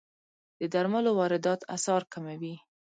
د 0.59 0.61
درملو 0.73 1.11
واردات 1.19 1.59
اسعار 1.75 2.03
کموي. 2.13 2.55